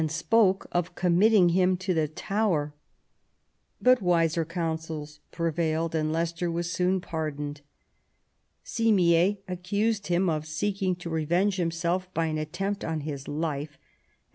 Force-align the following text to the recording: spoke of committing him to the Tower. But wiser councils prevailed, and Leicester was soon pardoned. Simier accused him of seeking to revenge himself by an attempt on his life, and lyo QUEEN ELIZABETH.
spoke 0.09 0.65
of 0.71 0.95
committing 0.95 1.49
him 1.49 1.77
to 1.77 1.93
the 1.93 2.07
Tower. 2.07 2.73
But 3.79 4.01
wiser 4.01 4.43
councils 4.43 5.19
prevailed, 5.31 5.93
and 5.93 6.11
Leicester 6.11 6.49
was 6.49 6.71
soon 6.71 6.99
pardoned. 6.99 7.61
Simier 8.65 9.37
accused 9.47 10.07
him 10.07 10.27
of 10.27 10.47
seeking 10.47 10.95
to 10.95 11.09
revenge 11.11 11.57
himself 11.57 12.11
by 12.15 12.25
an 12.25 12.39
attempt 12.39 12.83
on 12.83 13.01
his 13.01 13.27
life, 13.27 13.27
and 13.27 13.39
lyo 13.43 13.67
QUEEN 13.67 13.73
ELIZABETH. 13.73 13.77